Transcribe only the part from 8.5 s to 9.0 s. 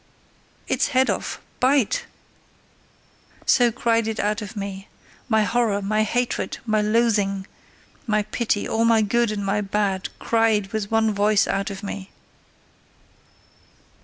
all